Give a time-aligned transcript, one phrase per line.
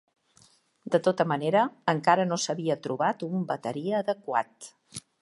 [0.95, 4.75] De tota manera, encara no s'havia trobat un bateria adequat.